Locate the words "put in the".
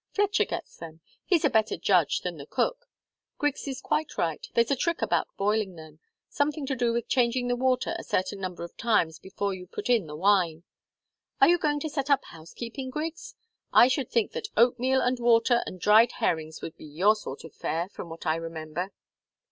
9.67-10.15